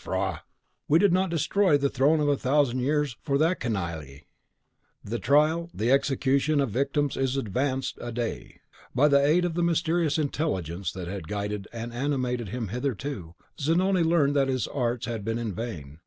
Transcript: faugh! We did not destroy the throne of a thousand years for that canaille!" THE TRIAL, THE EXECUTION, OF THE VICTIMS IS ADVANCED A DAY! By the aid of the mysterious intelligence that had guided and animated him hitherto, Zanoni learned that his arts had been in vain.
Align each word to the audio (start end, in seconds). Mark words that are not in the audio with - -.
faugh! 0.03 0.39
We 0.87 0.97
did 0.97 1.13
not 1.13 1.29
destroy 1.29 1.77
the 1.77 1.87
throne 1.87 2.19
of 2.19 2.27
a 2.27 2.35
thousand 2.35 2.79
years 2.79 3.17
for 3.21 3.37
that 3.37 3.59
canaille!" 3.59 4.21
THE 5.03 5.19
TRIAL, 5.19 5.69
THE 5.75 5.91
EXECUTION, 5.91 6.59
OF 6.59 6.73
THE 6.73 6.79
VICTIMS 6.79 7.17
IS 7.17 7.37
ADVANCED 7.37 7.99
A 8.01 8.11
DAY! 8.11 8.61
By 8.95 9.07
the 9.07 9.23
aid 9.23 9.45
of 9.45 9.53
the 9.53 9.61
mysterious 9.61 10.17
intelligence 10.17 10.91
that 10.93 11.07
had 11.07 11.27
guided 11.27 11.67
and 11.71 11.93
animated 11.93 12.49
him 12.49 12.69
hitherto, 12.69 13.35
Zanoni 13.59 14.01
learned 14.01 14.35
that 14.35 14.47
his 14.47 14.65
arts 14.67 15.05
had 15.05 15.23
been 15.23 15.37
in 15.37 15.53
vain. 15.53 15.99